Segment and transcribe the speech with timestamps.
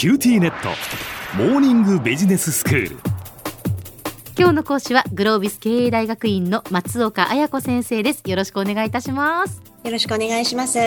[0.00, 0.70] キューティーネット。
[1.36, 2.96] モーニングビジネススクール。
[4.38, 8.22] 今日の講師はグロービス経営大学院の松岡彩子先生です。
[8.24, 9.60] よろしくお願いいたします。
[9.84, 10.78] よろしくお願いします。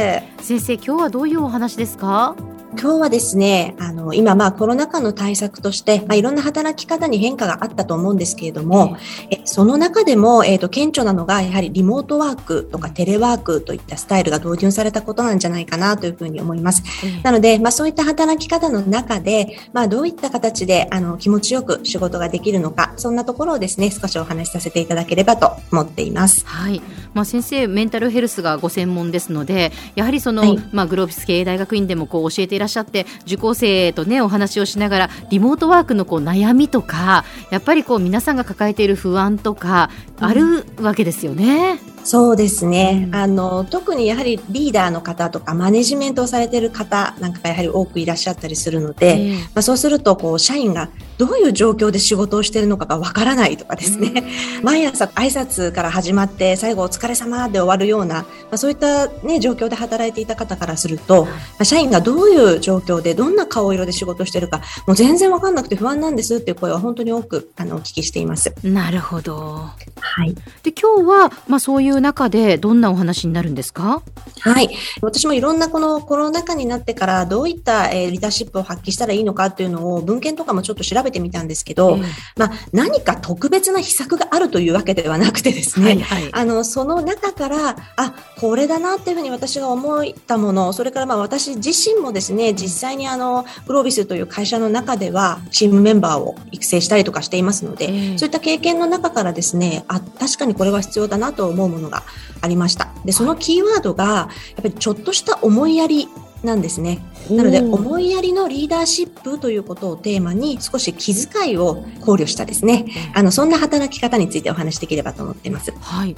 [0.41, 2.35] 先生今日はどういうお話ですか？
[2.75, 8.97] 今日はですね、あの、今まあコロナ禍の対策として、まあ、いろんな働き方に変化があったと思うんですけれども、
[9.29, 16.83] えその中でも、えっ、ー、と、顕著なのが、やはりリモートワークとかテレワークといったスタイルが導入されたことなんじゃないかなというふうに思います。
[17.23, 26.45] なので、まあそういった働き方の中で、まあどういった形で、あの、気持ちよく仕事ができるのか、そんなところをですね、少しお話しさせていただければと思っています。
[26.45, 26.81] はい。
[27.13, 41.79] まあ先生、メンタルヘルスがご専門ですので、やはりその、はい、まあグロービス経営大学院でもこう教えていらっしゃって、受校生とねお話をしながらリモートワークのこう悩みとかやっぱりこう皆さんが抱えている不安とかあるわけですよね。
[41.87, 54.23] うんそうですね、うん、あの特にやはりリーダーの方とかマネジメントをされている方なんかがやはり多くいらっしゃったりするので、えー、まあ、そうするとこう社員がどういう状況で仕事をしているのかがわからないとかですね、
[54.59, 68.53] うん、 毎朝挨拶から始まって最後お疲れ様で終わるような、まあ、そういった、ね、状況で働いていた方からすると、まあ、社員がどういう状況でどんな顔色で仕事をしているかもう全然わかんなくて不安なんですっていう声は本当に多くあのお聞きしています。
[68.63, 69.69] なるほど。
[69.99, 70.35] はい。
[70.63, 74.01] で今日はまあそういう中でどんなお話になるんですか？
[74.41, 74.69] はい。
[75.01, 81.97] 私もいろんなこのコロナ禍になってからどういった、えー、リーダーシップを発揮したらいいのかっていうのを文献とかもちょっと調べてみたんですけど、
[82.37, 102.03] まあ何か特別な秘策があるというわけではなくてですね、はいはい、あのその中からあこれだなっていうふうに私が思ったもの、それからまあ私自身もですね実際にあのグロービスという会社の中ではチームメンバーを育成したりとかしていますので、そういった経験の中からですねあ確かにこれは必要だなと思うものが
[102.41, 102.89] ありました。
[103.05, 104.27] でそのキーワードがや
[104.59, 106.07] っぱりちょっとした思いやり
[106.43, 106.99] なんですね。
[107.31, 115.71] なので、思いやりのリーダーシップということをテーマに、少し気遣いを考慮したですね、あの、そんな働き方についてお話しできればと思っています。
[115.79, 116.17] はい。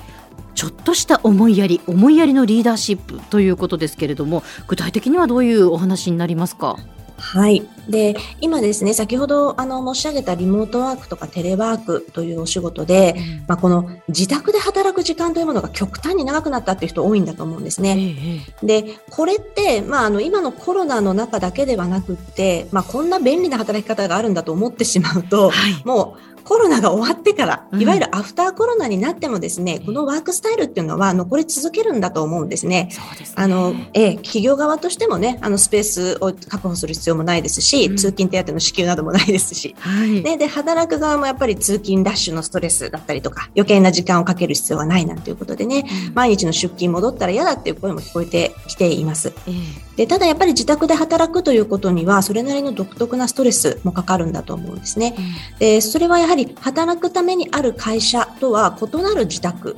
[0.55, 6.77] ちょっとした思いやり、思いやりのリーダーシップということですけれども、具体的にはどういうお話になりますか？
[7.17, 7.63] はい。
[7.89, 18.41] で、今ですね、先ほどあの申し上げたリモートワークとかテレワークというお仕事で、うん、まあ、この自宅で働く時間というものが極端に長くなったっていう人多いんだと思うんですね。
[18.61, 32.89] えで、これって、まあ、あの、今のコロナの中だけではなくって、まあ、こんな便利な働き方があるんだと思ってしまうと、はい、もう、コロナが終わってから、いわゆるアフターコロナになってもですね、うん、このワークスタイルっていうのは残り続けるんだと思うんですね。
[32.91, 33.35] そうですね。
[33.37, 49.33] あの、ええ、企業側としてもね、あの、スペースを確保する必要もないですし、うん、通勤手当の支給などもないですし、はい、で、で、働く側もやっぱり通勤ラッシュのストレスだったりとか、余計な時間をかける必要はないなんていうことでね、うん、毎日の出勤戻ったら嫌だっていう声も聞こえてきています。
[49.47, 55.15] えー、で、ただやっぱり自宅で働くということには、それなりの独特なストレスもかかるんだと思うんですね。
[55.59, 59.75] で、それはやはり働くためにある会社とは異なる自宅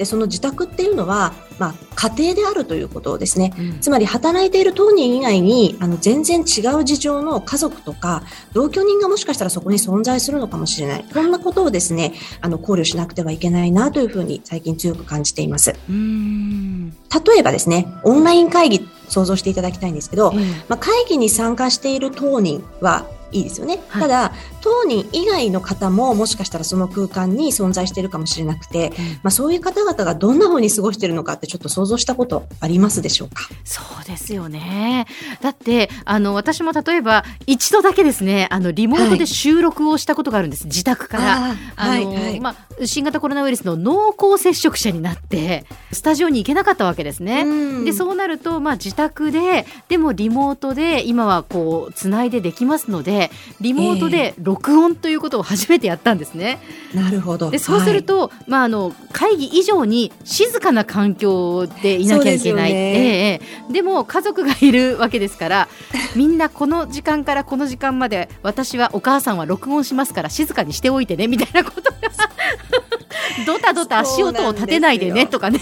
[0.00, 8.22] でその自宅っていうのは、まあ、家庭であるということですね、うん、つまり働いている当人以外にあの全然違う事情の家族とか
[8.54, 11.04] 同居人がもしかしたらそこに存在するのかもしれない。
[11.12, 15.74] こんなことをですねあの考慮しなくてはいけないなというふうに最近強く感じています。
[15.74, 23.80] 例えばですねオンライン会議想像していただきたいんですけど、うん、まあ、会議に参加している当人はいいですよね。
[23.88, 24.32] はい、ただ、
[24.70, 33.48] 当人以外の方ももしかしたらその空間に存在しているかもしれなくて、うん、まあそういう方々がどんな風に過ごしているのかってちょっと想像したことありますでしょうか？
[33.64, 35.06] そうですよね。
[35.40, 40.64] だって、あの、私も例えば一度だけですね、あの、リモートで収録をしたことがあるんです。
[40.64, 41.46] はい、自宅から。
[41.48, 47.44] ああの、はいはい、まあ、新型コロナウイルスの濃厚接触者になって、スタジオに行けなかったわけですね。
[47.84, 56.60] で、そうなると、まあ自宅で、でもリモートで今はこう、つないでできますので、リモートで録音ということを初めてやったんですね。
[56.92, 57.50] えー、なるほど。
[57.50, 62.72] でそうすると、はい、まあ、あの会議以上に静かな環境でいなきゃいけない。
[62.72, 65.68] で、ね、えー、でも家族がいるわけですから
[66.14, 71.96] みんなこの時間からこの時間まで私はお母さんは録音しますから静かにしておいてねみたいなことが
[73.46, 75.60] ドタドタ足音を立てないでねとかね。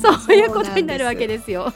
[0.00, 1.72] そういうことになるわけですよ。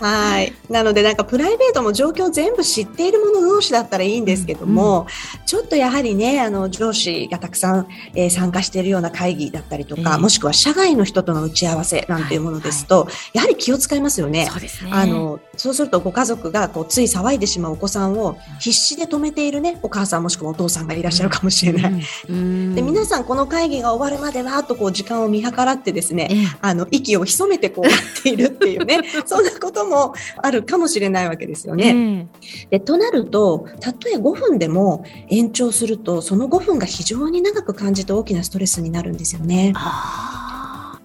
[0.00, 0.52] はい。
[0.68, 5.06] なのでなんかプライベートも状況全部知っている者同士だったらいいんですけども、うん、
[5.46, 14.46] ちょっとやはりね、あの上司がたくさん、えー、参加しているような会議だったりとか、えー、もしくは社外の人との打ち合わせなんていうものですと、はいはい、やはり気を使いますよね。
[14.50, 14.90] そうですね。
[14.92, 21.92] あの、そうするとご家族がこうつい騒いでしまうお子さんを必死で止めているね、お母さんもしくはお父さんがいらっしゃるかもしれない。
[22.28, 32.28] うん、で皆さんこの会議が終わるまではとこう時間を見計らってですね、えー、あの息を潜めてこう待っているっていうね、 そんなことこともあるかもしれないわけですよね。
[32.70, 39.74] でとなると、たとえ5分でも延長すると、その5分が非常に長く感じて大きなストレスになるんですよね。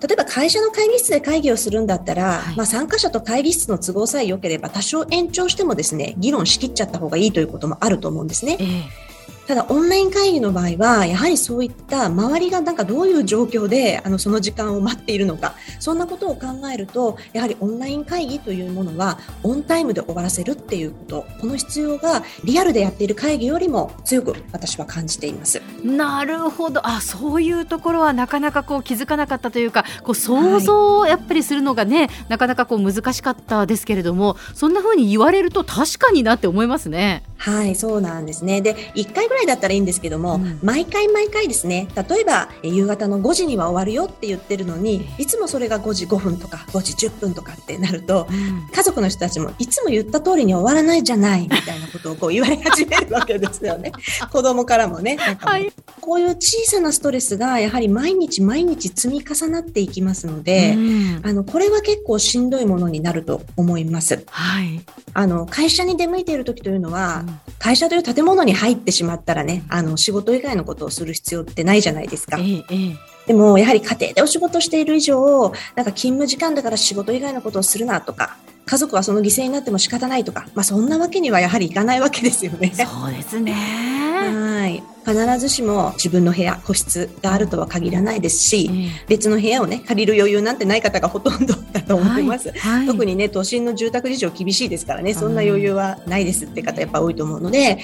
[0.01, 8.57] 例えば会社の会議室で会議をするんだったら、はい、まあ、参加者と会議室の都合さえ良ければ多少延長してもですね議論しきっちゃった方がいいということもあると思うんですね。
[8.61, 9.09] えー
[9.49, 25.63] ただ、オンライン会議の場合は、やはりそういった周りがなんかどういう状況で、あの、その時間を待っているのか、そんなことを考えると、やはりオンライン会議というものは、オンタイムで終わらせるっていうこと、この必要がリアルでやっている会議よりも強く私は感じています。
[25.83, 26.85] なるほど。
[26.87, 37.23] あ、そういうところはなかなかこう気づかなかったというか、こう想像をやっぱりするのがね、はい、なかなかこう難しかったですけれども、そんな風に言われると確かになって思いますね。
[37.39, 38.61] はい、そうなんですね。
[38.61, 53.91] で、1回ぐらいだったらいいんですけども、うん、毎回毎回ですね、例えば夕方の5時には終わるよって言ってるのに、いつもそれが5時5分とか5時10分とかってなると、うん、家族の人たちもいつも言った通りに終わらないじゃないみたいなことをこう言われ始めるわけですよね。
[54.31, 55.17] 子供からもね。
[55.17, 55.71] もはい、
[56.01, 64.23] こういう小さなストレスがやはり毎日毎日積み重なっていきますので、うん、あの、これは結構しんどいものになると思います。
[64.27, 64.81] はい。
[65.13, 67.25] あの、会社に出向いている時というのは、
[67.57, 72.37] 会社という建物に入ってしまったらね、あの、仕事以外のことをする必要ってないじゃないですか。
[72.39, 72.95] ええ、
[73.27, 78.37] でも、やはり家庭でお仕事している以上、なんか勤務時間だから仕事以外のことをするなとか、
[78.69, 82.71] 家族はその犠牲になっても仕方ないとか、まあそんなわけにはやはりいかないわけですよね。
[82.75, 83.51] そうですね。
[84.21, 84.83] はい。
[85.05, 88.69] 必ずしも自分の部屋、個室があるとは限らないですし、
[89.07, 92.49] 別の部屋をね、借りる余裕なんてない方がほとんどだと思います。
[92.49, 97.79] はいはい、特にね、都心の住宅事情厳しいですからね、そんな余裕はないですって方やっぱ多いと思うので、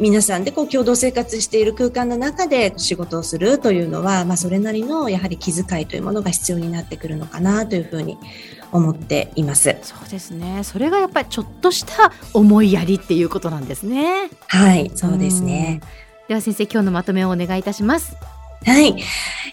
[0.00, 8.18] 皆さんでこう共同生活している空間の中で仕事をするというのは、まあそれなりのやはり気遣いというものが必要になってくるのかなというふうに
[8.72, 9.76] 思っています。
[9.82, 10.60] そうですね。
[10.64, 14.30] それがやっぱりちょっとした思いやりっていうことなんですね。
[14.48, 15.80] はい、そうですね。
[16.28, 18.16] では先生今日のまとめをお願いいたします。
[18.64, 18.96] はい。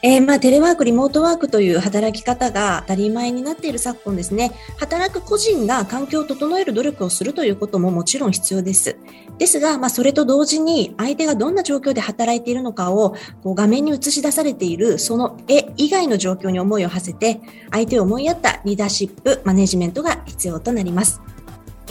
[0.04, 8.96] えー、まあ、テレワーク、リモートワークという働き方が当たり前になっている昨今ですね、働く個人が環境を整える努力をするということももちろん必要です。
[9.38, 21.20] ですが、まあ、それと同時に相手がどんな状況で働いているのかをこう画面に映し出されているその絵以外の状況に思いを馳せて、相手を思いやったリーダーシップ、マネジメントが必要となります。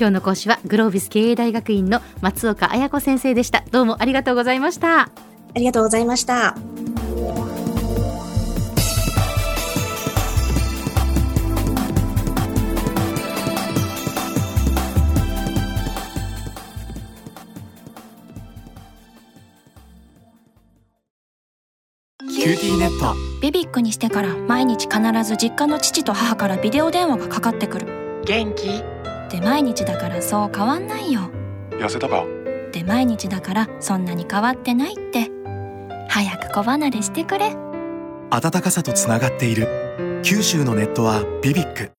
[0.00, 3.64] 今日の講師はグロービス経営大学院の松岡綾子先生でした。
[3.70, 5.02] どうもありがとうございました。
[5.02, 5.10] あ
[5.56, 6.56] りがとうございました。
[22.20, 23.14] キューティーネット。
[23.42, 28.22] ビビックにしてから毎日必ず実家の父と母からビデオ電話がかかってくる。
[28.24, 28.82] 元気？
[29.30, 31.30] って毎日だからそう変わんないよ。
[31.70, 32.24] 痩せたか？
[32.24, 35.30] って毎日だからそんなに変わってないって。
[36.08, 37.54] 早く子離れしてくれ。
[38.30, 40.20] 暖かさとつながっている。
[40.24, 41.92] 九州のネットはビビック